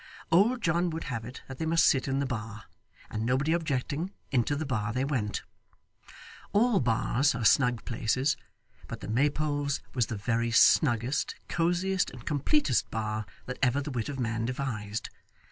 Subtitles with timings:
[0.31, 2.63] Old John would have it that they must sit in the bar,
[3.11, 5.43] and nobody objecting, into the bar they went.
[6.53, 8.35] All bars are snug places,
[8.87, 14.09] but the Maypole's was the very snuggest, cosiest, and completest bar, that ever the wit
[14.09, 15.11] of man devised.